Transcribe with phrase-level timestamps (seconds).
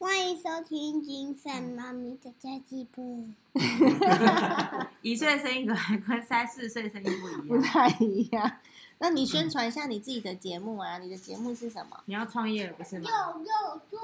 [0.00, 3.30] 欢迎收听金善妈咪的家计部。
[5.02, 7.48] 一岁的声音可能跟三四岁的声音不一样。
[7.48, 8.58] 不太一样。
[8.98, 10.98] 那你宣传一下你自己的节目啊？
[10.98, 12.00] 你的节目是什么？
[12.06, 13.10] 你要创业了不是吗？
[13.10, 13.98] 又又说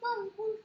[0.00, 0.62] 梦故事。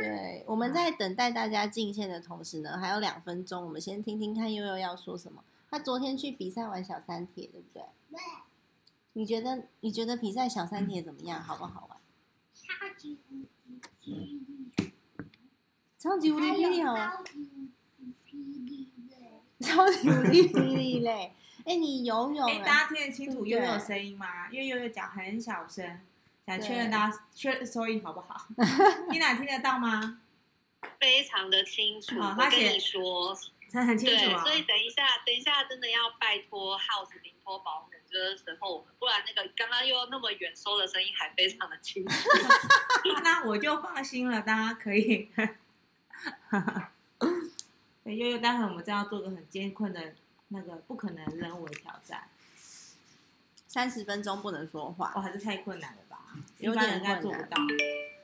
[0.00, 5.44] 对，我们在等待大家进线的同时呢，还有两分钟，我们先听听看悠悠要说什么。
[5.70, 7.84] 他昨天去比赛玩小三铁，对不对？
[8.10, 8.20] 对，
[9.12, 11.40] 你觉得你觉得比赛小三铁怎么样？
[11.40, 11.96] 好不好玩？
[12.52, 13.48] 超级无敌霹雳，
[15.98, 17.12] 超级无敌还霹雳好玩，
[19.60, 21.32] 超级无敌霹雳嘞！
[21.66, 22.64] 哎，你游泳哎， 啊？
[22.64, 24.48] 大家听得清楚对悠悠的声音吗？
[24.50, 26.00] 因为悠悠讲很小声，
[26.46, 28.46] 想确认对大家确认收音好不好？
[29.10, 30.20] 你俩听得到吗？
[30.98, 32.18] 非常的清楚。
[32.20, 33.36] 好他跟你说，
[33.68, 34.42] 这很清对，楚啊。
[34.42, 42.28] 所以等一下，等一下，真的要拜托 House 临托保姆这个时候，不然那个刚刚又那么远收的声音还非常的清楚。
[43.22, 45.30] 那我就放心了，大家可以。
[48.02, 50.14] 对，悠悠，待会我们正要做个很艰困的
[50.48, 52.28] 那个不可能任务的挑战，
[53.68, 55.22] 三十分钟不能说话哇，。
[55.22, 56.18] 还是太困难了吧？
[56.58, 57.56] 有点应该做不困到。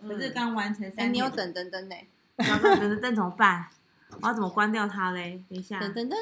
[0.02, 1.96] 可是嗯刚完成哎，三，你有，等等等呢？
[2.36, 3.68] 等等等等怎么办？
[4.20, 5.42] 我要怎么关掉它嘞？
[5.48, 6.18] 等一下，等等等。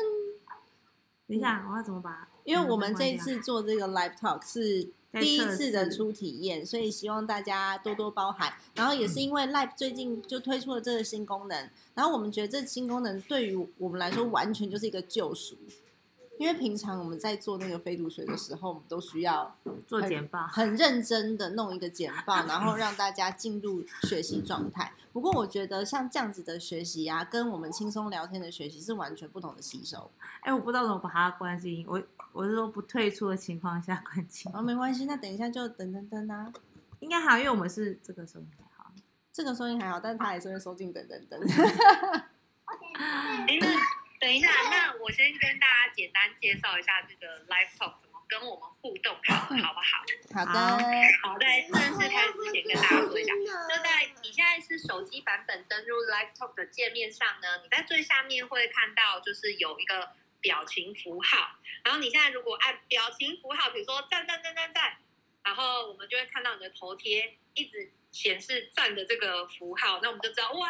[1.27, 2.29] 等一下，我要怎么把？
[2.45, 8.53] 因为我们这一嗯次做这个 live talk 是第一次的初体验，所以希望大家多多包涵。
[8.75, 15.57] 然后也是因为 live 最近就推出了这个新功能，然后我们觉得这新功能对于我们来说完全就是一个救赎。
[16.37, 19.57] 因为平常我们在做那个飞读水的时候，我们都需要
[19.87, 24.93] 做简报，很认真的弄一个简报，然后让大家进入学习状态。
[25.13, 30.11] 不过我觉得像这样子的学习啊，跟我们轻松聊天的学习是完全不同的吸收。
[30.41, 32.03] 哎，我不知道怎么把它关静音，我
[32.35, 36.53] 我是说不退出的情况下关机哦，没关系，那等一下就等等等啊。
[36.99, 38.91] 应该好，因为我们是这个时候应该好。
[39.33, 41.41] 这个收音还好，但是他还是会收进等等等。
[43.47, 43.67] 哎，那
[44.19, 50.03] 等一下，那我先跟大家简单介绍一下这个 Live Talk 怎么跟我们互动，好不好？
[50.35, 50.61] 好的，
[51.23, 60.11] 好，在正式开始之前跟大家说一下，就在你现在是手机版本登入 Live Talk 的界面上呢，你在最下面会看到就是有一个
[60.45, 64.99] 表情符号，然后你现在如果按表情符号，比如说赞赞赞赞赞，
[65.43, 70.69] 然后我们就会看到你的头贴一直显示赞的这个符号，那我们就知道哇，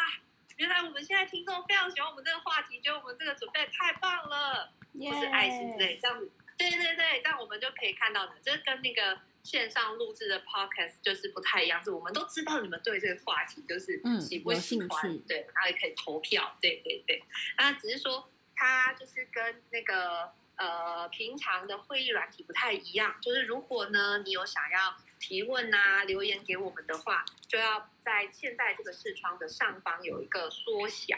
[0.59, 4.73] 原来我们现在听众非常喜欢我们这个话题，觉得我们这个准备太棒了。
[4.95, 15.19] 耶或是爱心之类，这样子，对对对，这样我们就可以看到你，这跟那个线上录制的 podcast 就是不太一样，是我们都知道你们对这个话题就是嗯喜不喜欢，趣。
[15.27, 17.21] 对，然后也可以投票，对对对，
[17.57, 31.17] 那只是说它就是跟那个呃平常的会议软体不太一样，就是如果呢你有想要提问呐留言给我们的话，就要在现在这个视窗的上方有一个缩小，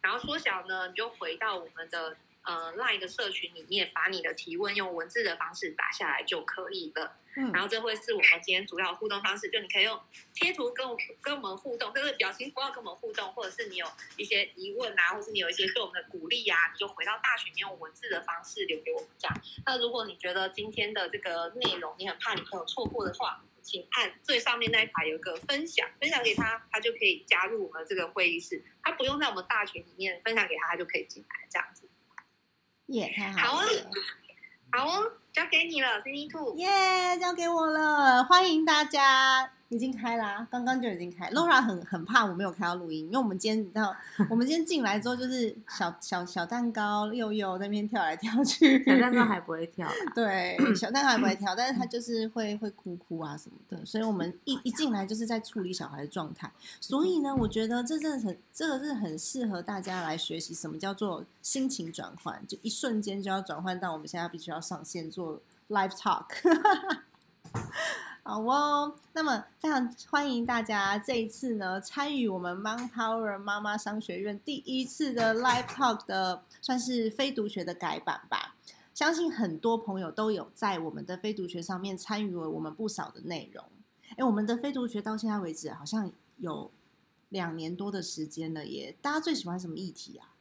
[0.00, 2.16] 然后缩小呢，你就回到我们的
[2.48, 7.18] 呃 LINE 的社群里面，把你的提问用文字的方式打下来就可以了。
[7.36, 10.00] 嗯然后这会是我们今天主要互动方式，就你可以用
[10.34, 13.86] 贴图跟我跟我们互动，就是表情符号跟我们互动，或者是你有
[14.16, 19.40] 一些疑问啊，或是你有一些对我们的鼓励啊，你就回到大群里用文字的方式留给我们这样。
[19.66, 28.64] 那如果你觉得今天的这个内容你很怕你朋友错过的话，请按最上面那一排有一个分享，分享给他，他就可以加入我们这个会议室。
[28.82, 31.88] 他不用在我们大群里面分享给他，他就可以进来这样子。
[32.88, 33.68] 耶，太好了好了，
[34.72, 36.54] 好哦，交给你了，Cindy Two。
[36.56, 39.50] 耶，交给我了，欢迎大家。
[39.70, 41.30] 已经开啦、刚刚就已经开。
[41.30, 43.94] Laura 很很怕我没有开到录音，因为我们今天你知道，
[44.30, 56.50] 我们今天进来之后就是小小小蛋糕幼幼在那边跳来跳去，小蛋糕还不会跳啦，对，小蛋糕还不会跳，但是他就是会会哭哭啊什么的，所以我们一一进来就是在处理小孩的状态。
[56.80, 65.27] 所以呢，我觉得这真的很，这个是很适合大家来学习什么叫做心情转换，就一瞬间就要转换到我们现在必须要上线做
[65.68, 66.26] live talk。
[68.22, 78.54] 好哦，那么非常欢迎大家这一次呢参与我们 mont power 妈妈商学院第一次的 Live Talk 的算是非读学的改版吧。
[78.92, 83.64] 相信很多朋友都有在我们的非读学上面参与了我们不少的内容。
[84.18, 86.70] 哎，我们的非读学到现在为止好像有
[87.30, 88.94] 两年多的时间了耶。
[89.00, 90.34] 大家最喜欢什么议题啊？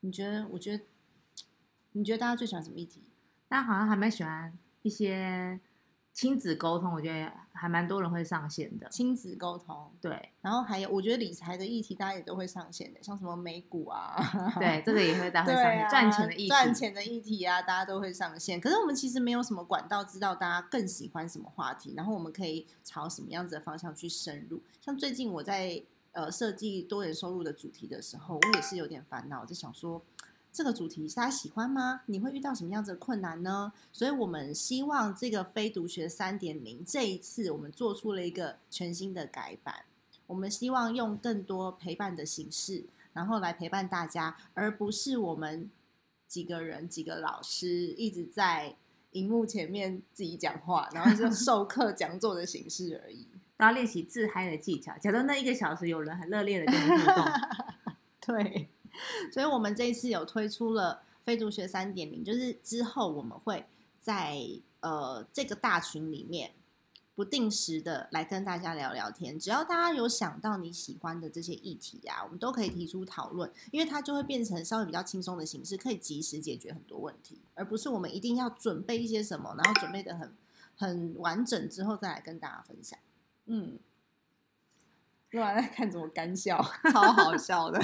[0.00, 0.48] 你觉得？
[0.48, 0.84] 我觉得，
[1.92, 3.02] 你觉得大家最喜欢什么议题？
[3.52, 4.50] 但好像还蛮喜欢
[4.80, 5.60] 一些
[6.10, 8.88] 亲子沟通，我觉得还蛮多人会上线的。
[8.88, 14.16] 亲子沟通，对然后还有，我觉得理财的议题大家也都会上线的，像什么美股啊，
[14.58, 18.58] 对，这个也会大家会上线，啊，赚钱的议题，赚钱的议题啊，大家都会上线。
[18.58, 24.62] 可是我们其实没有什么管道知道大家更喜欢什么话题，然后我们可以朝什么样子的方向去深入。
[24.80, 25.82] 像最近我在
[26.12, 30.02] 呃设计多元收入的主题的时候，我也是有点烦恼，就想说
[30.52, 32.02] 这个主题大家喜欢吗？
[32.06, 33.72] 你会遇到什么样子的困难呢？
[33.90, 39.86] 所以我们希望这个非读学三点零这一次我们做出了一个全新的改版，
[40.26, 42.84] 我们希望用更多陪伴的形式，
[43.14, 45.70] 然后来陪伴大家，而不是我们
[46.28, 48.76] 几个人几个老师一直在
[49.12, 53.26] 荧幕前面自己讲话，然后就 授课讲座的形式而已。
[53.56, 54.92] 大家练习自嗨的技巧。
[54.98, 57.24] 假如那一个小时有人很热烈的跟你互动，
[58.26, 58.68] 对，
[59.32, 63.64] 所以我们这一次有推出了非读学三点零，就是之后我们会
[64.00, 64.38] 在
[64.80, 66.52] 呃这个大群里面
[67.14, 69.38] 不定时的来跟大家聊聊天。
[69.38, 80.34] 只要大家有想到你喜欢的这些议题啊，我们都可以提出讨论，因为它就会变成稍微比较轻松的形式，可以及时解决很多问题，而不是我们一定要准备一些什么，然后准备的很
[80.76, 82.98] 很完整之后再来跟大家分享。
[83.46, 83.78] 嗯，
[85.30, 86.56] 洛兰在看着我干笑，
[86.92, 87.78] 超好笑的。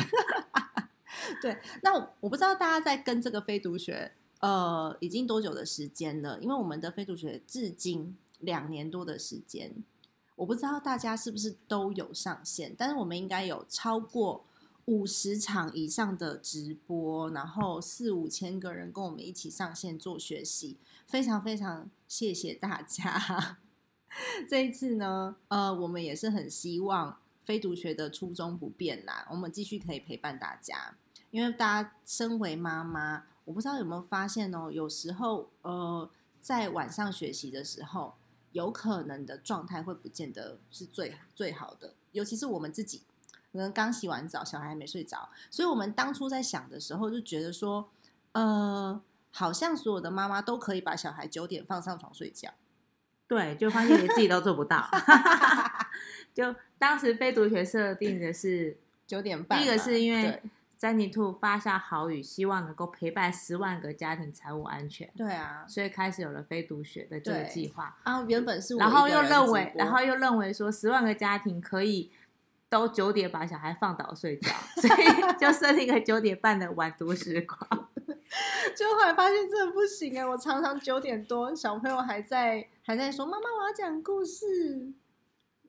[1.42, 6.38] 对，那我不知道大家在跟这个非读学呃已经多久的时间了？
[6.40, 9.72] 因为我们的非读学至今两年多的时间，
[10.36, 14.44] 我不知道大家是不是都有上线，但是我们应该有超过
[14.86, 20.76] 五十场以上的直播，然后四五千个人跟我们一起上线做学习，
[21.06, 23.58] 非常非常谢谢大家。
[24.48, 30.96] 这一次呢，呃，我们也是很希望非读学的初衷不变啦，我们继续可以陪伴大家。
[31.30, 36.08] 因为大家身为妈妈，我不知道有没有发现哦，有时候呃，
[36.40, 38.14] 在晚上学习的时候，
[38.52, 43.02] 有可能的状态会不见得是最最好的，尤其是我们自己，
[43.52, 47.90] 可能刚洗完澡，小孩还没睡着，所以我们当初在想的时候，就觉得说，
[48.32, 49.00] 呃，
[49.31, 52.50] 好像所有的妈妈都可以把小孩九点放上床睡觉。
[53.26, 54.88] 对，就发现连自己都做不到。
[56.32, 60.42] 就当时非读学设定的是九点半，第一个是因为对
[60.78, 67.96] 詹妮兔发下好语，希望能够陪伴十万个家庭财务安全，对啊，所以开始有了非读学的这个计划。
[68.04, 72.12] 啊，原本是我然后又认为然后又认为说十万个家庭可以
[72.69, 77.88] 都九点把小孩放倒睡觉， 所以就设定一个九点半的晚读时光。
[78.76, 84.92] 就后来发现真的不行哎，我常常九点多小朋友还在还在说妈妈我要讲故事，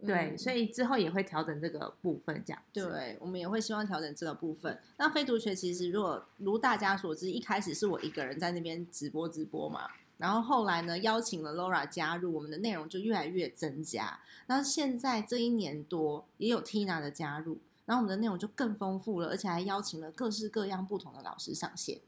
[0.05, 2.89] 对，嗯所以之后也会调整这个部分，这样子。
[2.89, 4.79] 对，我们也会希望调整这个部分。
[4.97, 14.19] 那非读学其实如果如大家所知，一开始是我一个人在那边直播直播嘛，然后后来呢邀请了 Laura 加入，我们的内容就越来越增加。
[14.47, 21.99] 那现在这一年多也有 Tina 的加入，然后我们的内容就更丰富了，而且还邀请了各式各样不同的老师上线。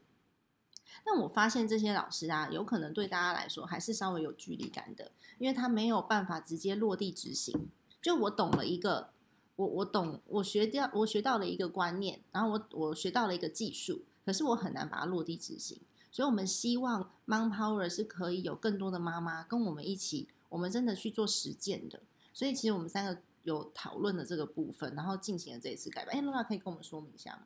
[1.04, 7.68] 但我发现这些老师啊，有可能对大家来说还是稍微有距离感的，因为他没有办法直接落地执行。
[8.02, 9.10] 就我懂了一个，
[9.56, 15.80] 我我懂，我学掉，我学到了一个观念，然后我我学到了一个技术，可是我很难把它落地执行。
[16.10, 22.00] 所以，我们希望 Mom Power 是可以有更多的妈妈跟我们一起，我们真的去做实践的。
[22.34, 26.14] 所以，其实我们三个有讨论的这个部分，然后进行了这一次改版。
[26.14, 27.42] 哎，露娜可以跟我们说明一下吗？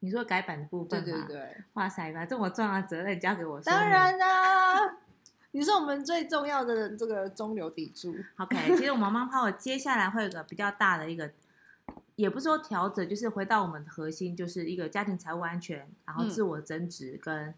[0.00, 1.12] 你说改版的部分对？
[1.12, 4.98] 对对，哇塞，把这么重要的责任交给我，当然啦、
[5.52, 8.14] 你是我们最重要的这个中流砥柱。
[8.36, 11.30] OK，其实我们 Mom Power 接下来会有个比较大的一个，
[12.16, 17.54] 也不是说调整，就是回到我们的核心，就是一个家庭财务安全，然后嗯自我增值跟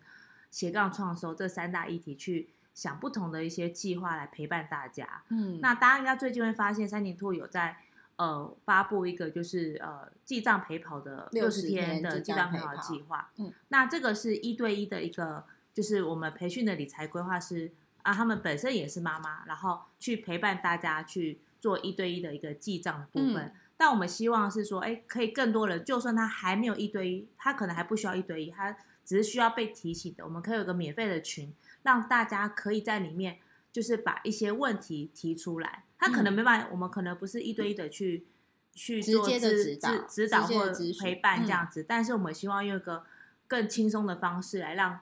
[0.50, 5.23] 斜杠创收这三大议题，去想不同的一些计划来陪伴大家。
[5.28, 7.76] 嗯那大家应该最近会发现，三年兔有在
[8.16, 13.30] 呃发布一个就是呃记账陪跑的六十天的天记账陪跑计划。
[13.37, 17.73] 嗯，那这个是一对一的一个，就是我们培训的理财规划师
[18.03, 23.45] 啊，他们本身也是妈妈，然后去陪伴大家去做一对一的一个记账的部分。
[23.45, 30.23] 嗯但我们希望是说，哎，可以更多人，就算他还没有一对一，他可能还不需要一对一，他只是需要被提醒的。
[30.23, 31.50] 我们可以有个免费的群，
[31.83, 33.39] 让大家可以在里面，
[33.73, 35.85] 就是把一些问题提出来。
[35.99, 38.27] 他可能没办法，我们可能不是一对一的去
[38.75, 43.07] 去做直接的指指导指导或陪伴嗯这样子，但是我们希望用一个
[43.49, 45.00] 更轻松的方式来让。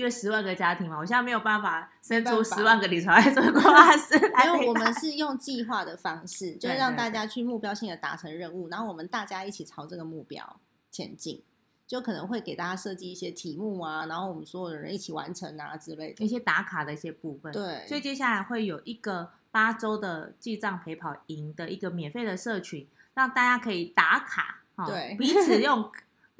[0.00, 10.58] 因为十万个家庭嘛，我现在没有办法生出十万个理财做规划师来因为我们是用计划的方式，就是让大家去目标性的达成任务，然后我们大家一起朝这个目标
[10.90, 11.42] 前进。
[11.86, 16.24] 就可能会给大家设计一些题目啊，然后我们所有的人一起完成啊之类的。
[16.24, 17.52] 一些打卡的一些部分。
[17.52, 25.90] 对所以接下来会有一个八周的记账陪跑营的一个免费的社群，让大家可以打卡，哦、对彼此用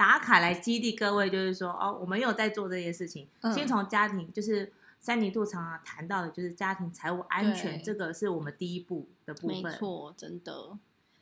[0.01, 3.29] 打卡来激励各位，就是说哦，我们有在做这些事情。
[3.43, 9.63] 嗯先从家庭，就是三年度常常谈到的，就是家庭财务安全，对这个是我们第一步的部分。
[9.63, 10.79] 没错，真的。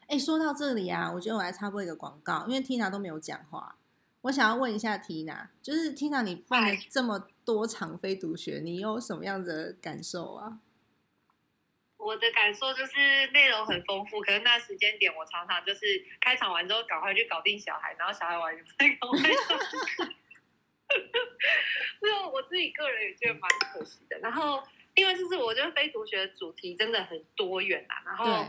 [0.06, 3.74] 哎，说到这里啊，我觉得我来插播一个广告，因为 Tina 都没有讲话，
[4.20, 10.60] 我想要问一下 Tina，就是 Tina，你办了这么多场非读学，你有什么样的感受啊？
[12.08, 20.14] 我的感受就是内容很丰富，可是那时间点我常常就是开场完之后赶快去搞定小孩，然后小孩完再赶快上去。
[22.00, 24.18] 这我自己个人也觉得蛮可惜的。
[24.20, 28.00] 然后另外就是我觉得非读学的主题真的很多元啊。
[28.06, 28.46] 然后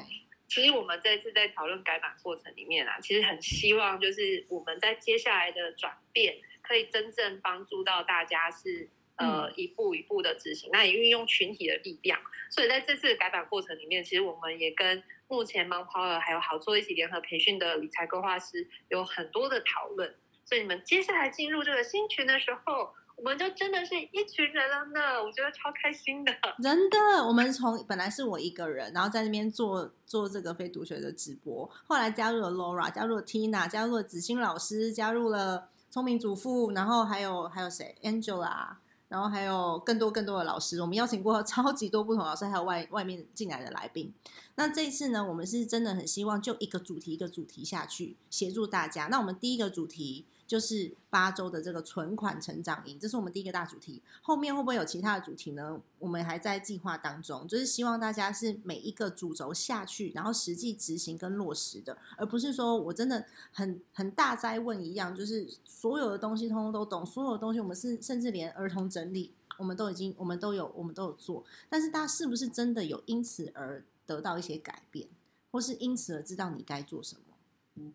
[0.48, 8.90] 其实我们这次在讨论改版过程里面啊，其实很希望就是我们在接下来的转变可以真正帮助到大家是。
[9.20, 12.18] 呃，一步一步的执行，那也运用群体的力量。
[12.50, 20.16] 所以在这次改版过程里面，其实我们也跟目前 m o n Power 还有好做一起联合培训的理财规划师有很多的讨论。
[20.46, 25.22] 所以你们接下来进入这个新群的时候，我们就真的是一群人了呢。
[25.22, 26.34] 我觉得超开心的，
[26.64, 26.98] 真的。
[27.28, 38.78] 我们从本来是我一个人，然后在那边做做这个非读学的直播，后来加入了 Laura，加入了 Tina，加入了子欣老师，加入了聪明主妇，然后还有还有谁？Angela。
[39.10, 44.14] 然后还有更多更多的老师，我们邀请过 超级多不同老师，还有外外面进来的来宾。
[44.56, 49.08] 那这一次呢，我们是真的很希望就一个主题一个主题下去协助大家。
[49.08, 50.26] 那我们第一个主题。
[50.50, 54.02] 就是八周的这个存款成长营，这是我们第一个大主题。
[54.20, 55.80] 后面会不会有其他的主题呢？
[56.00, 57.48] 我们还在计划当中。
[57.48, 75.08] 就是希望大家是每一个主轴下去，然后实际执行跟落实的，而不是说我真的很很大灾问一样，就是所有的东西通通都懂，所有的东西我们是甚至连儿童整理我们都已经我们都有我们都有做，但是大家是不是真的有因此而得到一些改变，
[75.52, 77.36] 或是因此而知道你该做什么？
[77.76, 77.94] 嗯。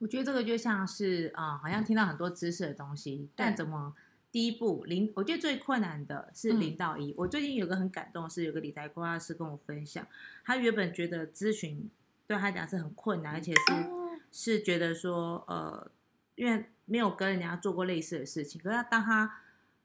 [0.00, 3.94] 我觉得这个就像是啊，好像听到很多知识的东西，但怎么
[4.32, 5.12] 第一步零？
[5.14, 7.14] 我觉得最困难的是零到一。
[7.18, 10.06] 我最近有个很感动，是有个理财规划师跟我分享，
[10.42, 11.90] 他原本觉得咨询
[12.26, 13.60] 对他讲是很困难，而且是
[14.32, 15.90] 是觉得说呃，
[16.34, 18.58] 因为没有跟人家做过类似的事情。
[18.62, 19.30] 可是当他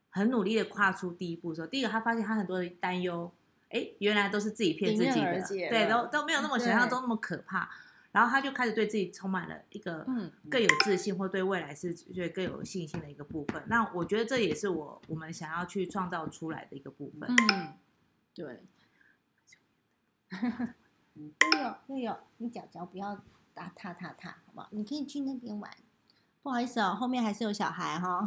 [0.10, 3.30] 很努力的跨出第一步的时候，第一个他发现他很多的担忧，
[3.70, 7.70] 哎，原来都是自己骗自己的，对，都都没有那么想象中那么可怕。
[8.16, 10.08] 然后他就开始对自己充满了一个
[10.50, 13.62] 更有自信，或对未来是觉得更有信心的一个部分。
[13.68, 17.30] 那我觉得这也是我我们想要去创造出来的一个部分。
[17.52, 17.74] 嗯，
[18.34, 18.64] 对。
[21.16, 21.28] 悠
[21.60, 23.22] 悠悠悠，你脚脚不要
[23.54, 24.70] 打踏踏踏，好不好？
[24.72, 25.70] 你可以去那边玩。
[26.42, 28.26] 不好意思哦，后面还是有小孩哈。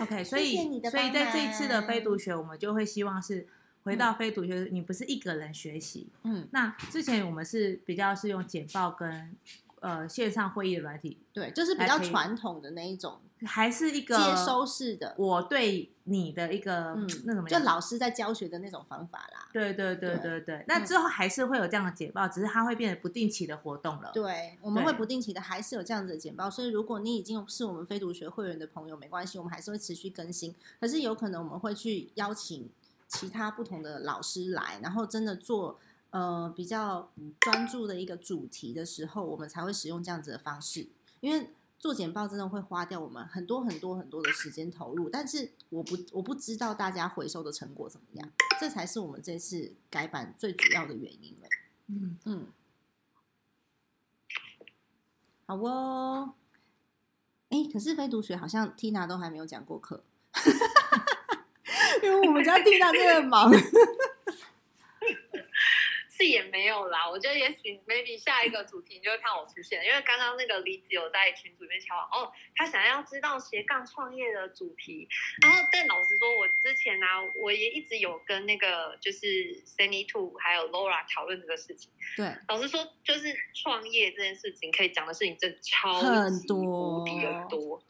[0.00, 3.46] OK， 所以所以在这一次的非读学，我们就会希望是。
[3.84, 6.08] 回到非读学，你不是一个人学习。
[6.24, 9.34] 嗯，那之前我们是比较是用简报跟
[9.80, 15.14] 呃线上会议的软体，对，就是比较传统的那一种，还是一个接收式的。
[15.16, 16.94] 我对你的一个
[17.24, 19.48] 那什么，就老师在教学的那种方法啦。
[19.52, 20.64] 对对对对对。
[20.68, 24.10] 那之后还是会有这样的简报，只是它会变得不定期的活动了。
[24.12, 26.50] 对，我们会不定期的，还是有这样子的简报。
[26.50, 30.54] 所以如果你已经是我们非读学会员的朋友，没关系，我们还是会持续更新。
[30.78, 32.68] 可是有可能我们会去邀请。
[33.10, 35.78] 其他不同的老师来，然后真的做
[36.10, 40.88] 呃比较专注的一个主题的时候，我们才会使用这样子的方式。
[41.20, 51.48] 因为做简报真的会花掉我们很多很多很多的时间投入，但是我不我不知道大家回收的成果怎么样，这才是我们这次改版最主要的原因了。
[51.88, 52.46] 嗯嗯，
[55.46, 56.34] 好哦。
[57.48, 60.04] 哎，可是非读学好像 Tina 都还没有讲过课。
[62.04, 63.52] 因为我们家地大真的忙，
[66.08, 67.08] 是也没有啦。
[67.08, 75.08] 我觉得也许 maybe 下一个主题你就会看我出现，因为刚刚那个李子有在群组里面敲哦，他想要知道斜杠创业的主题。
[75.42, 81.90] 然后但老实说，我之前呢，我也一直有跟那个就是 Sunny Two 还有 Laura 讨论这个事情。
[82.16, 87.82] 对，老实说，就是创业这件事情可以讲的事情真的超级无敌的多。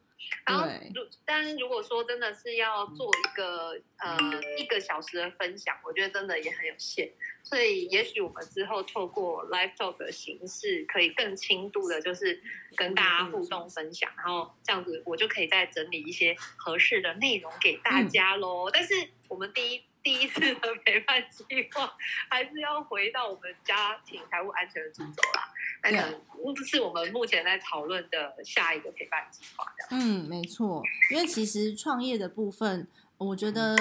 [0.46, 4.18] 然后，如但是如果说真的是要做一个呃
[4.58, 7.10] 一个小时的分享，我觉得真的也很有限。
[7.42, 12.40] 所以也许我们之后透过 live talk 的形式，可以更轻度的，就是
[12.76, 18.70] 跟大家互动分享，然后这样子我就可以再整理一些合适的内容给大家喽。
[18.72, 18.94] 但是
[19.28, 19.82] 我们第一。
[20.02, 21.92] 第一次的陪伴计划，
[22.30, 25.52] 还是要回到我们家庭财务安全的主轴啦。
[25.82, 29.66] 那个是我们目前在讨论的下一个陪伴计划。
[29.90, 30.82] 嗯，没错。
[31.10, 32.88] 因为其实创业的部分，
[33.18, 33.76] 我觉得，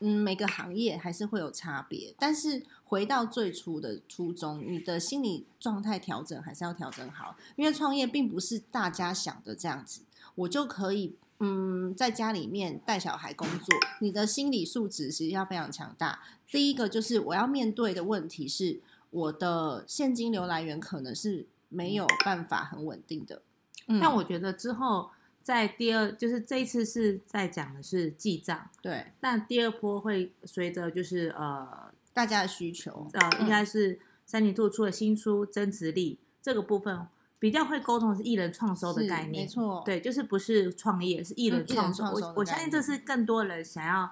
[0.00, 2.14] 嗯，每个行业还是会有差别。
[2.18, 7.34] 但是回到最初的初衷，你的心理状态调整还是要调整好。
[7.56, 10.02] 因为创业并不是大家想的这样子，
[10.34, 11.16] 我就可以。
[11.40, 13.66] 嗯，在家里面带小孩工作，
[14.00, 16.20] 你的心理素质实际上非常强大。
[16.50, 18.80] 第一个就是我要面对的问题是，
[19.10, 23.42] 我的现金流来源可能是没有办法很稳定的。
[23.86, 25.10] 嗯但我觉得之后
[25.42, 37.06] 在第二，就是这一次是在讲的是记账，对但第二波会随着就是呃大家的需求，呃，应嗯该是三年度出了新书增值力这个部分
[37.38, 42.04] 比较会沟通的是艺人创收的概念，没错，，对，就是不是创业，是艺人人创收。
[42.04, 44.10] 我我相信这是更多人想要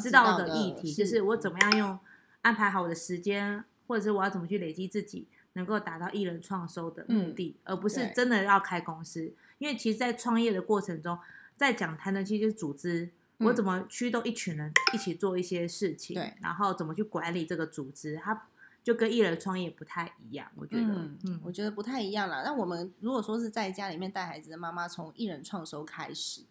[0.00, 1.98] 知道道的议题，就是我怎么样用
[2.42, 9.32] 安排好我的时间，或者是我要怎么去累积自己，能够达到艺人创收的目的，而不是真的要开公司。
[9.58, 11.18] 因为其实，在创业的过程中，
[11.56, 13.10] 在讲谈的其实就是组织。
[13.40, 18.48] 我嗯怎么驱动一群人一起做一些事情，对然后怎么去管理这个组织，它
[18.82, 22.42] 就跟艺人创业不太一样，我觉得，嗯嗯，我觉得不太一样啦。
[22.42, 26.42] 那我们如果说是在家里面带孩子的妈妈，从艺人创收开始，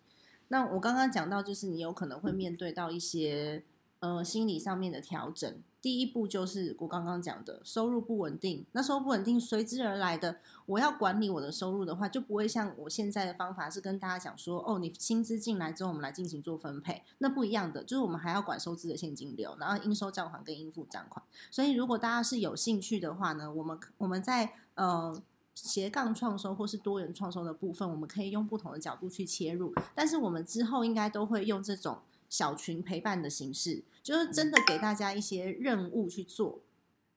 [0.49, 3.63] 那我刚刚讲到，就是你有可能会面对到一些
[3.99, 5.61] 呃心理上面的调整。
[5.81, 21.23] 第一步就是我刚刚讲的收入不稳定，那收入不稳定随之而来的，我要管理我的收入的话，就不会像我现在的方法是跟大家讲说，哦，你薪资进来之后，我们来进行做分配，那不一样的，就是我们还要管收支的现金流，然后应收账款跟应付账款。
[21.51, 25.21] 所以如果大家是有兴趣的话呢，我们我们在呃
[25.53, 36.61] 斜杠创收或是多元创收的部分，我们可以用不同的角度去切入，但是我们之后应该都会用这种小群陪伴的形式，就是真的给大家一些任务去做，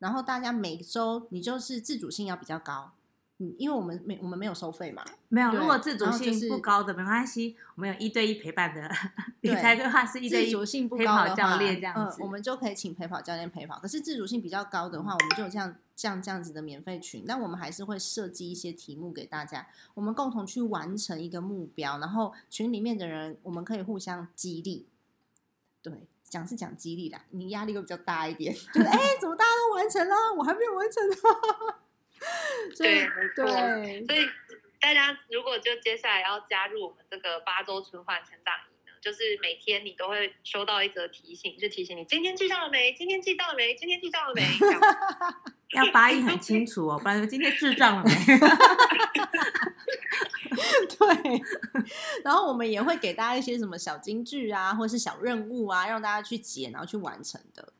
[0.01, 2.91] 然后大家每周你就是自主性要比较高。
[3.39, 8.91] 嗯，因为我们没我们没有收费嘛，没有，如果自主性不高的没关系，我们有一对一陪伴的
[9.43, 13.79] 理财规划是一对一自主性不高的教练这样子，嗯，我们就可以请陪跑教练陪跑。
[13.79, 24.87] 可是自主性比较高的话，我们就有这样这样这样子的免费群，但我们还是会设计一些题目给大家，我们共同去完成一个目标，然后群里面的人我们可以互相激励。
[25.83, 31.17] 对，讲是讲激励啦，你压力会比较大一点，就 是哎、怎么大家都完成了，我还没有完成呢？
[32.75, 34.29] 所以对对所以
[34.81, 42.93] 大家如果就接下来要加入我们这个八周存款成长营呢，就是每天你都会收到一则提醒，就提醒你今天记到了没？
[42.93, 43.75] 今天记到了没？
[43.75, 44.43] 今天记到了没？
[45.73, 48.11] 要发音很清楚哦，不然今天智障了没？
[50.99, 51.43] 对，
[52.25, 57.73] 然后我们也会给大家一些什么小金句啊，或者是小任务啊，让大家去解，然后去完成的。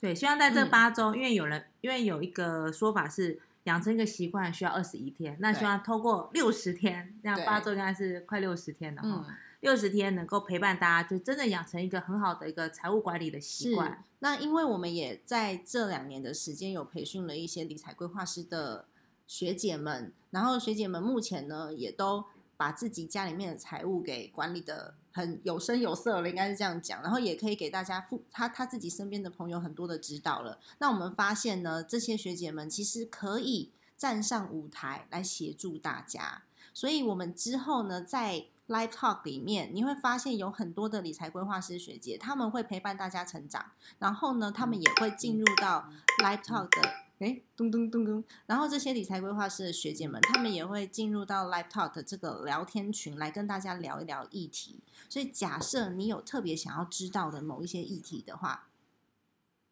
[0.00, 14.04] 对，希望在这嗯八周，因为有人因为有一个说法是养成一个习惯需要二十一天，那希望透过六十天，这样八周应该是快六十天了哈、嗯，六十天能够陪伴大家，就真的养成一个很好的一个财务管理的习惯。。
[14.20, 18.86] 那因为我们也在这两年的时间有培训了一些理财规划师的
[19.26, 22.24] 学姐们，然后学姐们目前呢也都
[22.56, 27.02] 把自己家里面的财务给管理的很有声有色了，应该是这样讲。
[27.02, 30.58] 然后也可以给大家付他他自己身边的朋友很多的指导了。
[30.78, 36.42] 那我们发现呢，这些学姐们其实可以站上舞台来协助大家。
[36.74, 45.88] 所以我们之后呢，在 Live Talk 里面，你会发现有很多的理财规划师学姐，他们会陪伴大家成长，然后呢，他们也会进入到
[46.22, 46.90] Live Talk 的。
[47.18, 48.22] 哎，咚咚咚咚！
[48.46, 54.78] 然后这些理财规划师的学姐们，他们也会进入到 Live Talk 的这个聊天群来跟大家聊一聊议题。
[55.08, 58.68] 所以，假设你有特别想要知道的某一些议题的话，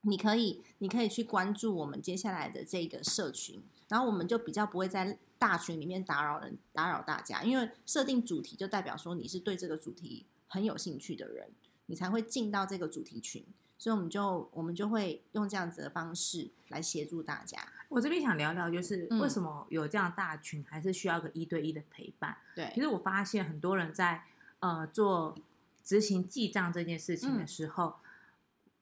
[0.01, 11.51] 你可以，你可以去关注我们接下来的这个社群，然后我们就比较不会在大群里面打扰人、打扰大家，因为设定主题就代表说你是对这个主题很有兴趣的人，
[11.87, 13.45] 你才会进到这个主题群，
[13.79, 17.59] 所以我们就我们就会用这样子的方式来协助大家。
[17.89, 19.21] 我这边想聊聊，就是嗯。
[19.21, 22.37] 为什么有这样大群，还是需要个一对一的陪伴。
[22.55, 22.71] 对。
[22.75, 24.25] 其，实我发现很多人在
[24.61, 25.37] 呃做
[25.85, 27.47] 执行记账这件事情的嗯。
[27.47, 27.97] 时候，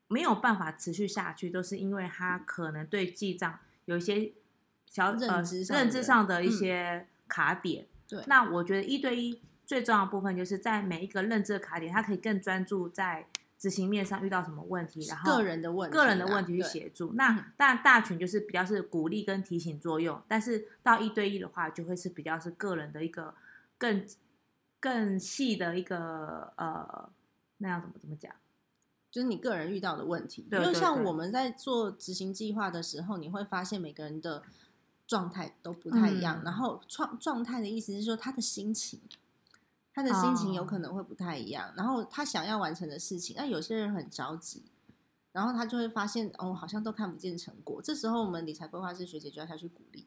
[0.09, 4.33] 没有办法持续下去，都是因为他可能对记账有一些
[4.95, 7.87] 小呃认知上的一嗯些卡点。
[8.07, 13.27] 对那我觉得一对一最重要的部分，就是在每一个认知的卡点，他可以更专注在
[13.59, 17.15] 执行面上遇到什么问题，然后个人的问个人的问题去协助。
[17.15, 23.35] 那但大群就是比较是鼓励跟提醒作用，但是到一对一的话，就会是比较是个人的一个
[23.79, 24.07] 更
[24.79, 27.11] 更细的一个呃，
[27.57, 28.33] 那要怎么怎么讲？
[29.11, 30.43] 就是你个人遇到的问题。
[30.51, 34.43] 对对对因为像我们在做执行计划的时候，你会发现每个人的
[35.07, 36.41] 状态都不太一样。
[36.41, 39.01] 嗯然后状状态的意思是说他的心情，
[39.93, 41.73] 他的心情有可哦能会不太一样。
[41.77, 44.63] 然后他想要完成的事情，那有些人很着急。
[45.33, 47.83] 然后他就会发现，哦，好像都看不见成果。
[47.83, 50.07] 这时候，我们理财规划师学姐就要下去鼓励。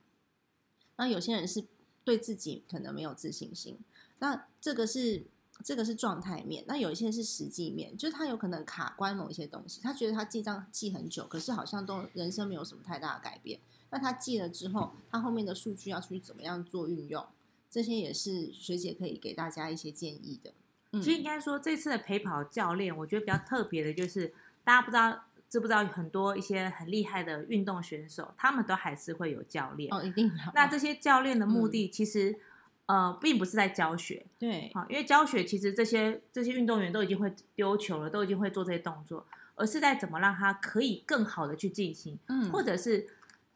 [0.96, 1.66] 那有些人是
[2.06, 3.78] 对自己可能没有自信心，
[4.20, 5.26] 那这个是
[5.66, 13.60] 这个是状态面，那有一些是实际面，就是他有可能卡关某一些东西，他觉得他记账记很久，可是好像都人生没有什么太大的改变。
[13.90, 17.26] 那他记了之后，他后面的数据要去怎么样做运用，
[17.70, 20.52] 这些也是学姐可以给大家一些建议的。
[20.92, 29.94] 嗯其实应该说，这次的陪跑教练，我觉得比较特别的就是，大家不知道知不知道，很多一些很厉害的运动选手，他们都还是会有教练。
[29.94, 30.52] 哦，一定要。
[30.56, 32.40] 那这些教练的目的，其实、
[32.86, 43.08] 呃，并不是在教学，对，好，因为教学其实这些这些运动员都已经会丢球了，都已经会做这些动作，而是在怎么让他可以更好的去进行，嗯，或者是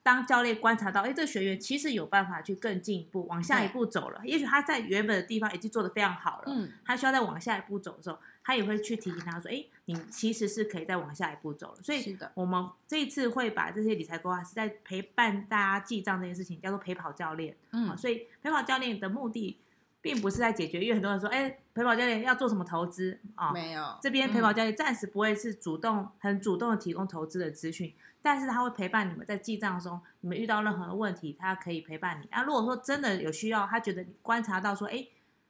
[0.04, 17.56] 当教练观察到，哎，这个学员其实有办法去更进一步，往下一步走了，也许他在原本的地方已经做得非常好了，嗯，他需要再往下一步走的时候，他也会去提醒他说，哎，你其实是可以再往下一步走了，所以我们这一次会把这些理财规划是在陪伴大家记账这件事情，叫做陪跑教练。
[17.70, 19.60] 啊嗯，所以陪跑教练的目的，
[20.02, 23.52] 并不是在解决，因为很多人说，哎，陪跑教练要做什么投资啊？
[23.54, 32.28] 没有这边陪跑嗯教练暂时不会是主动、很主动的提供投资的资讯，但是他会陪伴你们在记账中，你们遇到任何的问题，他可以陪伴你。
[32.28, 35.08] 啊，如果说真的有需要，他觉得你观察到说，哎，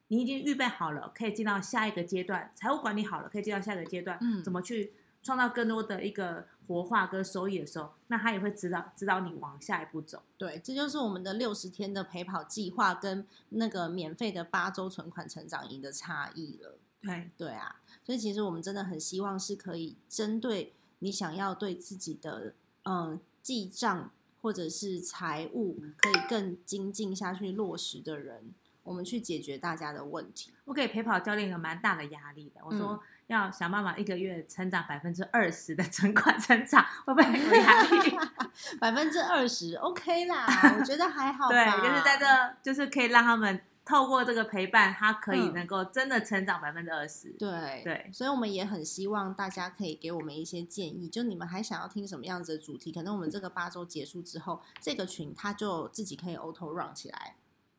[0.08, 10.24] 你已经预备好了，可以进到下一个阶段，财务管理好了，可以进到下一个阶段，嗯怎么去创造更多的一个活化跟收益的时候，那他也会指导指导你往下一步走。
[10.38, 16.78] 对，这就是我们的六十天的陪跑计划跟那个免费的八周存款成长营的差异了。
[17.02, 30.52] 对，对啊，所以其实我们真的很希望是可以针对你想要对自己的嗯记账或者是财务可以更精进下去落实的人，我们去解决大家的问题。
[30.66, 32.62] 我给陪跑教练有蛮大的压力的。
[32.64, 38.18] 我说、嗯要想办法一个月成长百分之二十的存款成长，会不会有压力？
[38.78, 40.46] 百分之二十，OK 啦，
[40.78, 41.78] 我觉得还好吧。
[41.80, 42.26] 对，就是在这，
[42.62, 43.62] 就是可以让他们
[43.92, 47.30] 透过这个陪伴，他可以嗯能够真的成长百分之二十。
[47.38, 52.90] 对对所以我们也很希望大家可以给我们一些建议，就你们还想要听什么样子的主题？
[52.90, 57.36] 可能我们这个八周结束之后，这个群它就自己可以 auto run 起来，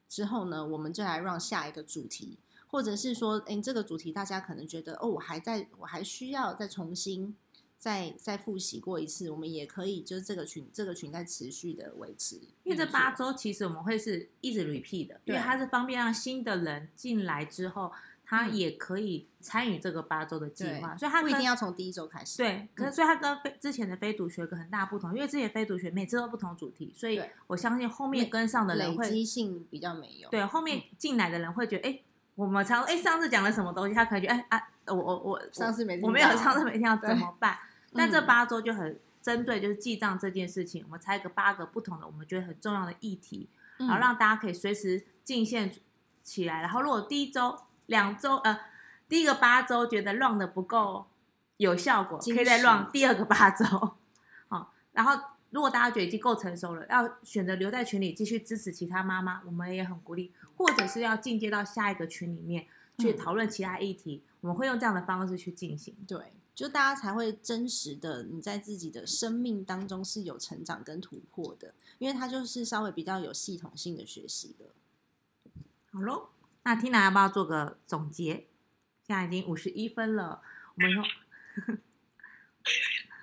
[0.07, 7.35] 之后呢，我们就来 run 下一个主题，或者是说，哎，这个主题大家可能觉得哦，我还在我还需要再重新
[7.83, 17.91] 再再复习过一次，我们也可以就是这个群这个群在持续的维持，因为这八周其实我们会是一直 repeat 的，因为它是方便让新的人进来之后，
[18.25, 32.01] 他嗯也可以参与这个八周的计划，所以他不一定要从第一周开始，对，可是所以它跟非之前的非读学有个很大不同，因为之前非读学每次都不同主题，所以我相信后面跟上的人积性比较没有，对后面进来的人会觉得，哎、
[32.37, 37.59] 我们常哎上次讲了什么东西，他可能觉得，哎啊，我我我上次没我没有上次没听到怎么办？
[37.95, 38.27] 但这嗯。
[38.27, 45.73] 八周就很针对就是记账这件事情，我们拆个八个不同的我们觉得很重要的议题，嗯然后让大家可以随时进线
[46.23, 46.61] 起来。
[46.61, 48.61] 然后如果第一周、两周呃
[49.09, 51.07] 第一个八周觉得 run 的不够
[51.59, 53.65] 有效果，可以再实 run 第二个八周。
[54.49, 55.13] 好，然后
[55.51, 62.67] 如果大家觉得已经够成熟了，要选择留在群里继续支持其他妈妈，我们也很鼓励，或者是要进阶到下一个群里面
[62.99, 63.17] 去嗯。
[63.17, 65.95] 讨论其他议题，我们会用这样的方式去进行。
[66.09, 74.67] 对，就大家才会真实的你在自己的生命当中是有成长跟突破的，因为它就是稍微比较有系统性的学习的。
[75.91, 76.29] 好喽，
[76.63, 78.47] 那 Tina 要不要做个总结？
[79.07, 80.43] 现在已经五十一分了，
[80.77, 81.05] 我们用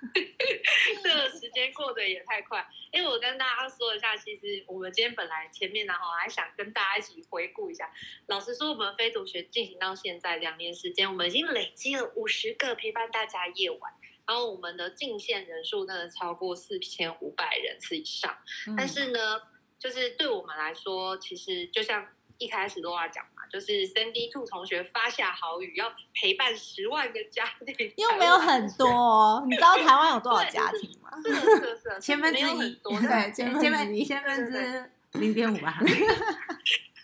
[1.02, 2.66] 这个时间过得也太快。
[2.92, 7.92] 因为我跟大家说一下，其实我们今天本来前面呢，哈，还想跟大家一起回顾一下。
[8.26, 13.92] 老实说，我们非读学进行到现在两年时间，我们已经累积了五十个陪伴大家夜晚，
[14.26, 18.36] 然后我们的进线人数真的超过四千五百人次以上。
[18.76, 19.42] 但是呢，
[19.78, 22.08] 就是对我们来说，其实就像
[22.40, 31.10] 一开始都要讲嘛，就是 Sandy Two 同学发下好语，要陪伴十万个家庭，又没有很多、哦，你知道台湾有多少家庭吗？
[31.22, 35.78] 是的，是的，是的，千分之没有很一，多，对 千分千之一分千分之零点五吧。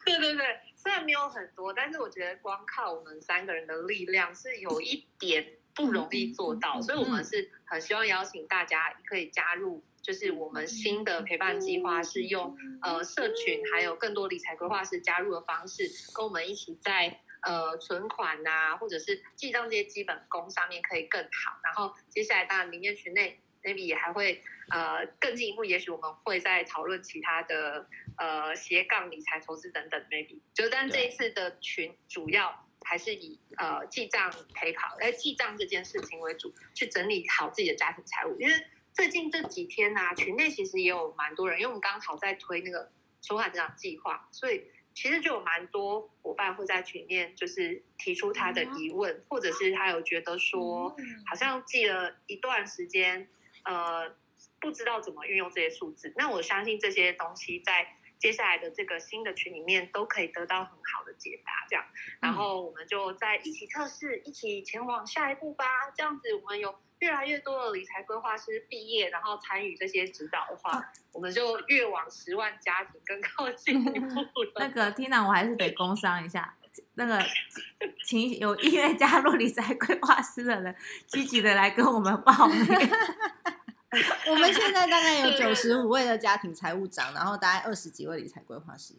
[0.06, 15.82] 对对对，虽然没有很多，但是我觉得光靠我们三个人的力量是有一点不容易做到，所以我们是很希望邀请大家可以加入，就是我们新的陪伴计划是用呃社群还有更多理财规划师加入的方式，
[16.14, 21.58] 跟我们一起在呃存款呐、或者是记账这些基本功上面可以更好。
[21.64, 24.40] 然后接下来当然里面群内 maybe 也还会
[24.70, 30.38] 呃更进一步，也许我们会再讨论其他的呃斜杠理财投资等等 maybe。
[30.54, 32.62] 就但这一次的群主要。
[32.88, 38.38] 还是以呃记账陪跑，哎记账这件事情为主，去整理好自己的家庭财务。
[38.38, 38.54] 因为
[38.96, 53.28] 最近这几天呢、群内其实也有蛮多人，因为我们刚好在推那个存款成长计划，所以其实就有蛮多伙伴会在群里面就是提出他的疑问，或者是他有觉得说，好像记了一段时间，
[53.64, 54.08] 呃，
[54.60, 56.12] 不不知道怎么运用这些数字。
[56.16, 61.52] 那我相信这些东西在接下来的这个新的群里面都可以得到很好的解答。
[61.68, 61.84] 这样，
[62.20, 65.64] 然后我们就在一起测试，一起前往下一步吧。
[65.96, 74.52] 这样子，我们有越来越多的理财规划师毕业，然后参与这些指导的话，我们就越往十万家庭更靠近一步了。
[74.56, 76.56] 那个 Tina，我还是得工商一下。
[76.94, 77.20] 那个，
[78.04, 80.76] 请有意愿加入理财规划师的人，
[81.06, 82.56] 积极的来跟我们报名。
[84.30, 88.94] 我们现在大概有九十五位的家庭财务长，然后大概二十几位理财规划师。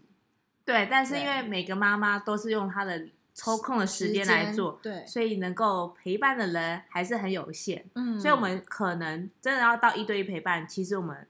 [0.66, 7.86] 对，但是因为每个妈妈都是用她的抽空的时间来做，对，所以能够陪伴的人还是很有限。
[7.96, 11.28] 嗯，所以我们可能真的要到一对一陪伴，其实我们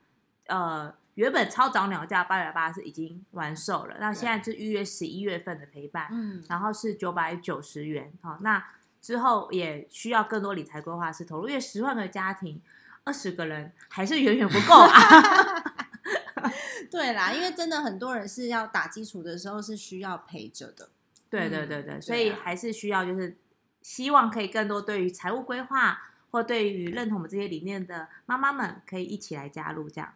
[0.48, 0.94] 呃。
[1.18, 8.64] 原本超早鸟价八百八是已经完售了，那现在是预约十一月份的陪伴，嗯，然后是九百九十元，好，那
[9.02, 12.62] 之后也需要更多理财规划师投入，因为十万个家庭，
[13.08, 15.64] 二十个人还是远远不够啊。
[16.92, 20.90] 对啦，因为真的很多人是要打基础的时候是需要陪着的，
[21.30, 23.38] 对对对对，所以还是需要就是
[23.82, 26.00] 希望可以更多对于财务规划
[26.32, 30.14] 或对于认同我们这些理念的妈妈们可以一起来加入这样。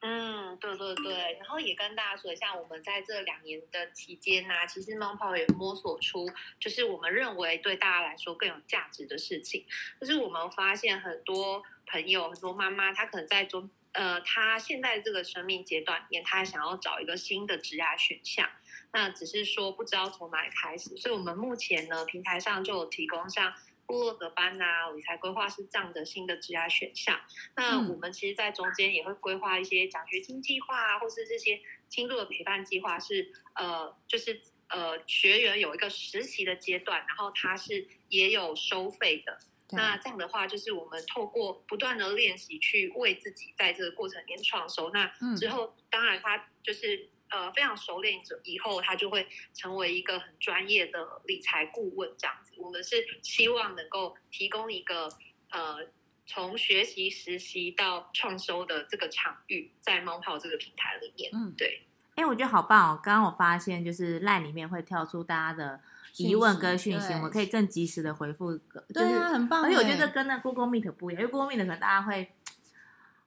[0.00, 6.30] 嗯，对对对，然后也跟大家说一下，我们在这两年的期间呢，其实猫泡也摸索出，
[6.60, 9.64] 就是我们认为对大家来说更有价值的事情。
[9.98, 18.48] 就是我们发现很多朋友、很多妈妈，她可能在中呃，她现在这个生命阶段里面，她想要找一个新的职业选项，
[18.92, 20.94] 那只是说不知道从哪里开始。
[20.96, 23.52] 所以我们目前呢，平台上就有提供像。
[23.86, 27.20] 部落格班呐，理财规划是这样的新的职业选项。
[27.54, 39.38] 那我们其实，在中间也会规划一些奖学金计划啊，或是这些轻度的陪伴计划，是呃，就是呃，学员有一个实习的阶段，然后他是也有收费的。
[39.70, 44.90] 那这样的话，就是我们透过不断的练习，去为自己在这个过程里面创收。
[44.90, 47.08] 那之后，当然他就是。
[47.28, 52.52] 呃，非常熟练者以后，他就会成为一个很专业的理财顾问这样子。
[52.56, 55.08] 我们是希望能够提供一个
[55.50, 55.78] 呃，
[56.26, 61.30] 从学习、实习到创收的这个场域，在猫泡这个平台里面。
[61.34, 61.82] 嗯，对。
[62.14, 63.00] 哎，我觉得好棒哦！
[63.02, 65.80] 刚刚我发现，就是赖里面会跳出大家的
[66.16, 68.56] 疑问跟讯息，我们可以更及时的回复。
[68.94, 69.64] 对啊，很棒。
[69.64, 72.30] 而且我觉得跟那 Google Meet 不一样，因为 Google Meet 可能大家会。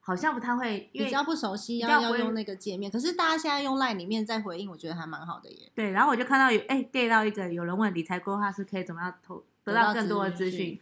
[0.09, 2.91] 好像不太会，比较不熟悉，要要用那个界面。
[2.91, 5.71] 可是大家现在用 Line 里面再回应，我觉得还蛮好的耶。
[5.75, 10.79] 对，然后我就看到有哎，get 到一个有人问理财规划是可以怎么样投得到更多的资讯，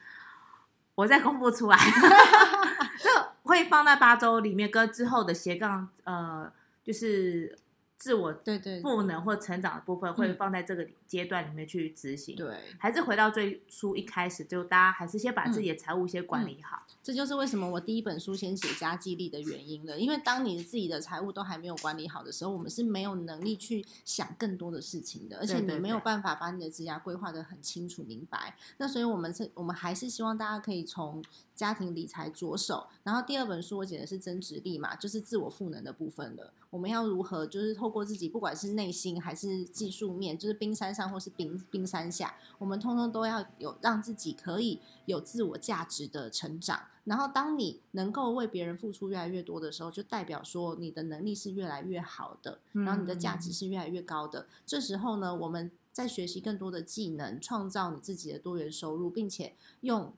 [0.95, 1.77] 我再公布出来，
[3.03, 3.09] 就
[3.43, 6.49] 会放在八周里面跟之后的斜杠呃，
[6.81, 7.57] 就是。
[7.97, 16.83] 自我对对赋能或成长的部分会放在这个阶段里面去执行，对，还是回到最初一开始，就大家还是先把自己的财务先管理好。
[17.01, 19.99] 这就是为什么我第一本书先写家计力的原因了。
[19.99, 28.55] 因为当你自己的财务都还没有管理好的时候，我们是没有能力去想更多的事情的，而且你没有办法把你的职业规划的很清楚明白。
[28.77, 31.23] 那所以我们是，我们还是希望大家可以从
[31.55, 32.85] 家庭理财着手。
[33.03, 36.53] 然后第二本书我写的是增值力嘛，就是自我赋能的部分了。
[36.69, 46.81] 我们要如何就是透过自己，不管是内心还是技术面，就是冰山上或是冰冰山下，我们通通都要有让自己可以有自我价值的成长。
[47.05, 54.47] 然后，当你能够为别人付出越来越多的时候，就代表说你的能力是越来越好的，然后你的价值是越来越高的。
[54.65, 60.13] 这时候呢，我们在学习更多的技能，创造你自己的多元收入，并且用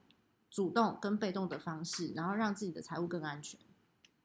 [0.49, 3.59] 主动跟被动的方式，然后让自己的财务更安全。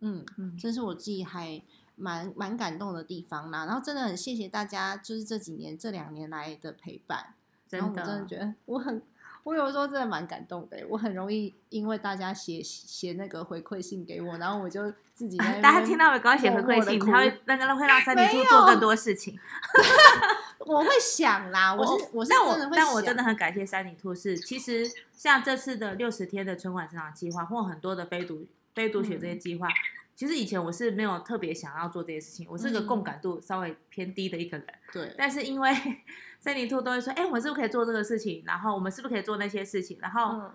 [0.01, 1.63] 嗯嗯，这是我自己还。
[1.97, 7.35] 蛮蛮感动的地方啦，然后真的很谢谢大家，就是这几年这两年来的陪伴，
[7.71, 9.01] 然后我真的觉得我很，
[9.45, 19.39] 我有时候真的蛮感动的，我很容易因为大家写写那个回馈信给我，然后我就自己 大家听到我刚写回馈信，他会那个会让三弟兔做更多事情，
[20.67, 29.69] 我会想啦，我是我是真的会，但我真的很感谢三里兔，是其实像这次的六十天的存款成长计划，或很多的非读非读学这些计划。
[30.17, 34.67] 其实以前我是没有特别想要做这些事情，我是个共感度稍微偏低的一个人。
[34.93, 35.15] 对。
[35.19, 35.75] 但是因为
[36.39, 38.43] 森林兔都会说：“哎，我们是不是可以做这个事情？
[38.47, 40.51] 然后我们是不是可以做那些事情？”然后，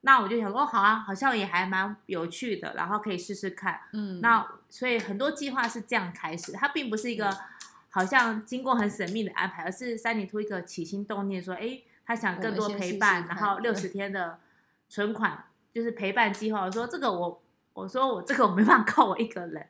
[0.00, 4.20] 那我就想说：“好啊，好像也还蛮有趣的，然后可以试试看。”嗯。
[4.20, 7.30] 那所以很多计划是这样开始，它并不是一个
[7.90, 14.40] 好像经过很神秘的安排，而是三林兔一个起心动念说：“哎，他想更多陪伴，然后六十天的
[14.88, 17.40] 存款就是陪伴计划。”我说：“这个我。”
[17.74, 19.68] 我说我这个我没办法靠我一个人，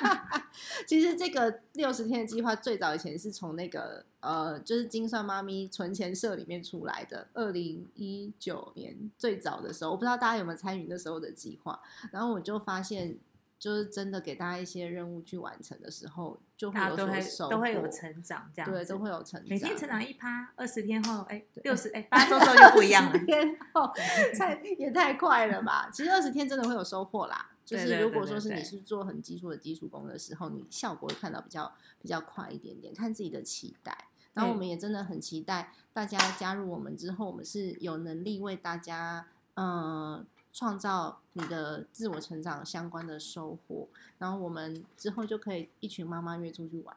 [0.88, 7.28] 其实这个六十天的计划最早以前是从那个呃，就是精算妈咪存钱社里面出来的。
[7.34, 11.78] 二零一九年最早的时候，我不知道大家有没有参与那时候的计划。
[12.10, 13.16] 然后我就发现，
[13.58, 23.26] 就是真的给大家一些任务去完成的时候，就会有所收，都会有成长，这样对，都会有成长，每天成长一趴，二十天后，哎，六十， 哎，八周之后就不一样了20。
[23.26, 23.92] 天后
[24.38, 25.88] 太也太快了吧？
[25.92, 27.50] 其实二十天真的会有收获啦。
[27.64, 34.06] 就是如果说是你是做很基础的基础功的时候，你效果会看到比较比较快一点点，看自己的期待。
[34.34, 40.24] 然后我对们也真的很期待大家加入我们之后，我们是有能力为大家呃
[40.56, 46.96] 创造你的自我成长相关的收获，然后我们之后就可以一群妈妈约出去玩。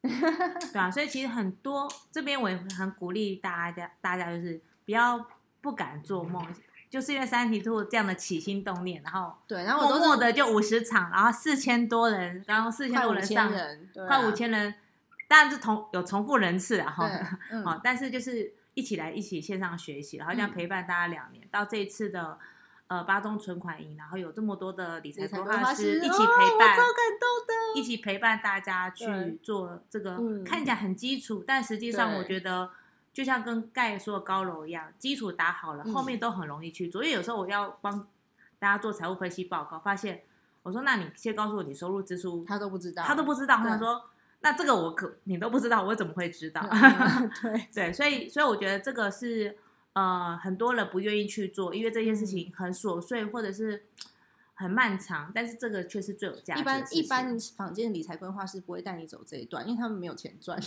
[0.00, 5.22] 对啊，所以其实很多这边我也很鼓励大家，大家就是不要
[5.60, 6.42] 不敢做梦，
[6.88, 14.74] 就是因为三体兔这样的起心动念，然后对，然后我默默的就五十场，然后四千多人，然后四千五千多人上，人，对啊快五千人，
[15.28, 22.38] 当然是同有重复人次啊哈，但是就是一起来一起线上学习，然后这样嗯陪伴大家两年，到这一次的
[22.92, 27.52] 呃巴中存款营，然后有这么多的理财规规划师一起哦陪伴，我超感动的。
[27.74, 32.68] 一起陪伴大家去做这个，嗯看起来很基础，但实际上我觉得
[33.14, 37.02] 就像跟盖说的高楼一样，基础打好了，嗯后面都很容易去做。
[37.02, 38.06] 因为有时候我要帮
[38.58, 40.22] 大家做财务分析报告，发现
[40.62, 44.04] 我说那你先告诉我你收入支出，他都不知道，他都不知道，他说
[44.40, 46.60] 那这个我可你都不知道，我怎么会知道？
[46.70, 49.56] 嗯对， 对，所以所以我觉得这个是
[49.94, 53.84] 呃很多人不愿意去做，因为这件事嗯情很琐碎或者是
[54.54, 60.58] 很漫长，但是这个却是最有价值一般一般房间的理财规划师不会带你走这一段，因为他们没有钱赚。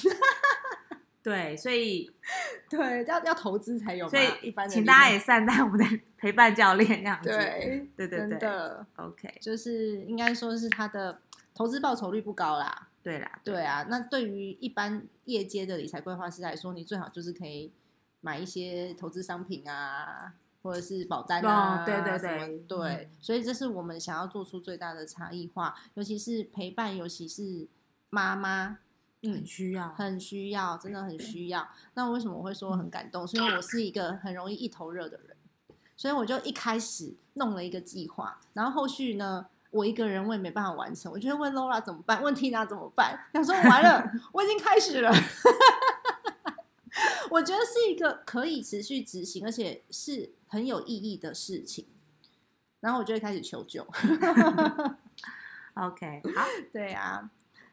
[1.23, 2.11] 对，所以
[2.69, 4.07] 对，要要投资才有。
[4.07, 7.29] 所以一般请大家也善待我们的 陪伴教练这样子。
[7.29, 11.19] 对对对对的，OK，就是应该说是他的
[11.55, 12.89] 投资报酬率不高啦。
[13.01, 17.71] 对啦，对啊，那对于一般业界的理财规划师来说，你最好就是可以
[18.25, 20.33] 买一些投资商品啊，
[20.63, 27.67] 或者是保单啊，哦对对对对嗯，所以这是我们想要做出最大的差异化，尤其是陪伴，尤其是
[28.09, 28.79] 妈妈，
[29.21, 29.93] 嗯很，需要。
[29.93, 31.69] 很需要，真的很需要。
[31.93, 33.27] 那为什么我会说很感动？
[33.27, 35.37] 是因为我是一个很容易一头热的人，
[35.95, 43.19] 所以我就一开始弄了一个计划，然后后续呢，我一个人我也没办法完成，我就会问 Laura 怎么办，问 Tina 怎么办。
[43.33, 45.13] 想说完了， 我已经开始了。
[47.31, 51.85] 我觉得是一个可以持续执行，而且是很有意义的事情。
[52.79, 53.85] 然后我就会开始求救。
[55.73, 57.29] OK，好， 对啊，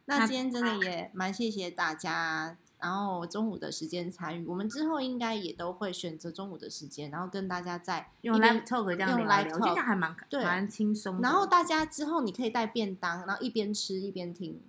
[0.07, 11.21] 那那今天真的也蛮谢谢大家，然后中午的时间参与，我们之后应该也都会选择中午的时间，然后跟大家在用一边 Live Talk 这样用聊聊，我觉得还蛮对蛮轻松。
[11.21, 14.61] 然后大家之后你可以带便当，然后一边吃一边听，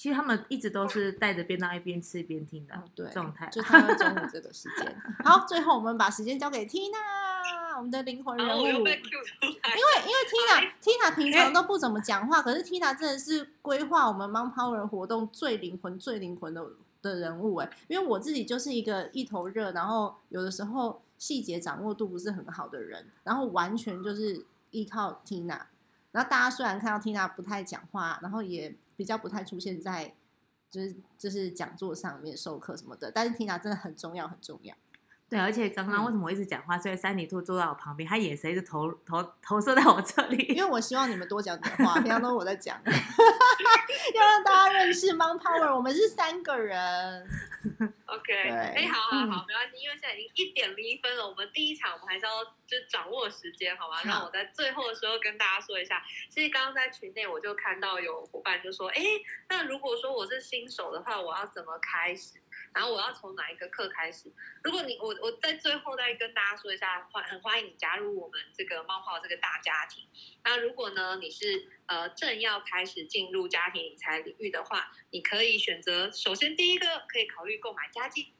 [0.00, 3.46] 其实他们一直都是带着便当一边吃一边听的状态。
[3.48, 4.96] 就他们中午这个时间。
[5.22, 8.62] 好，最后我们把时间交给 Tina，我们的灵魂人物。
[8.62, 8.94] 因为因为
[10.26, 16.64] Tina Tina 平常都不怎么讲话，可是 Tina 真的是规划我们 Mom Power 活动最灵魂、最灵魂的
[17.02, 17.70] 的人物哎。
[17.86, 25.60] 因为我自己就是一个一头热，然后有的时候细节掌握度不是很好的人，然后完全就是依靠 Tina。
[26.12, 30.14] 然后大家虽然看到 Tina 不太讲话，然后也比较不太出现在
[30.70, 34.74] 就是就是讲座上面授课什么的，但是 Tina 真的很重要，很重要。
[35.28, 36.76] 对，而且刚刚嗯为什么我一直讲话？
[36.76, 40.44] 所以三里兔坐在我旁边，他眼神一直投投投射在我这里。
[40.48, 47.24] 因为我希望你们多讲点话，平常都是我在讲 要让大家认识 Mon Power，我们是三个人。
[48.10, 53.96] OK，对哎，好好嗯好，没关系，因为现在已经一点零一分了，我们第一场我们还是要就掌握时间，好吗？
[53.96, 59.02] 好那我在最后的时候跟大家说一下，其实刚刚在群内我就看到有伙伴就说，哎，
[59.48, 62.40] 那如果说我是新手的话，我要怎么开始？
[62.72, 64.30] 然后我要从哪一个课开始？
[64.62, 70.06] 如果你我我在最后再跟大家说一下，欢很欢迎你加入我们这个猫泡这个大家庭。
[70.44, 78.32] 那如果呢你是呃正要开始进入家庭理财领域的话，你可以选择首先第一个可以考虑购买家计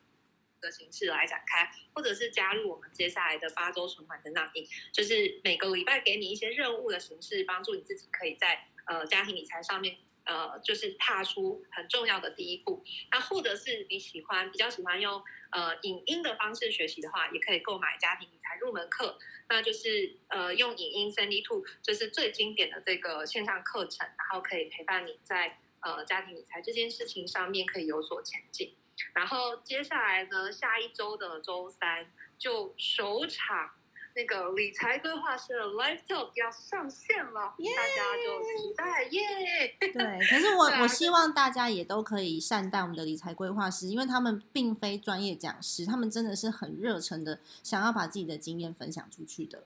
[0.60, 9.98] 的形式来展开，或者是加入我们接下来的八周存款成长营，就是每个礼拜给你一些任务的形式，帮助你自己可以在呃家庭理财上面。
[10.24, 12.84] 呃，就是踏出很重要的第一步。
[13.10, 15.20] 那或者是你喜欢比较喜欢用
[15.50, 19.18] 呃影音的方式学习的话，也可以购买家庭理财入门课。
[19.48, 28.76] 那就是呃用影音三 D Two，就是最经典的这个线上课程，然后可以陪伴你在呃家庭理财这件事情上面可以有所前进。
[29.14, 33.72] 然后接下来呢，下一周的周三就首场
[34.14, 39.76] 那个理财规划师的 Live Talk 要上线了，耶大家就期待耶！
[39.78, 39.90] 对，
[40.28, 49.64] 可是我啊我希望大家也都可以善待我们的理财规划师，因为他们并非专业讲师，他们真的是很热忱的想要把自己的经验分享出去的。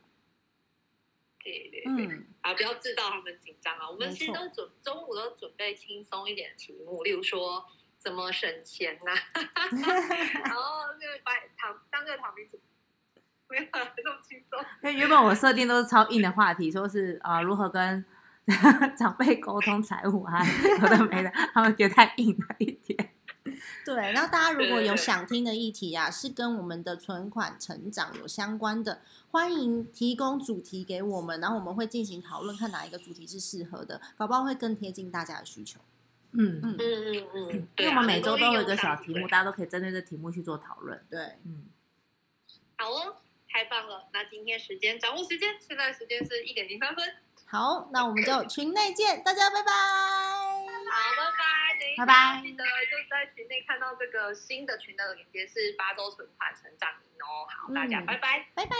[1.42, 3.90] 对对对，嗯，啊，不要制造他们紧张啊！
[3.90, 7.64] 我们其实都准中午都准备轻松一点的题目，例如说
[7.98, 9.12] 怎么省钱呐、
[10.44, 10.62] 然后
[10.98, 12.58] 那个把躺当个躺平主，
[13.48, 14.58] 没有啦这么轻松。
[14.82, 18.04] 因为原本我设定都是超硬的话题，说是啊、呃如何跟
[18.96, 20.44] 长辈沟通财务啊，
[20.80, 23.10] 有的没的，他们觉得太硬了一点。
[23.84, 23.94] 对。
[24.12, 35.80] 然后大家如果有想听的议题啊，是跟我们的存款成长有相关的，欢迎提供主题给我们，然后我们会进行讨论，看哪一个主题是适合的，搞不好会更贴近大家的需求。
[36.32, 41.00] 嗯，嗯嗯嗯嗯，因为我们每周都有一个小题目，大家都可以针对这题目去做讨论。
[41.08, 41.64] 对，嗯，
[42.76, 43.14] 好哦，
[43.54, 44.08] 太棒了！
[44.12, 47.14] 那今天时间掌握时间，现在时间是一点零三分。
[47.46, 49.70] 好，那我们就群内见，大家拜拜。
[49.70, 50.98] 好，
[51.96, 57.46] 拜拜，拜拜记得就在群内看到这个新的群的链接是八周存款成长营哦。
[57.48, 58.48] 好，大家嗯拜拜。
[58.56, 58.74] 拜拜。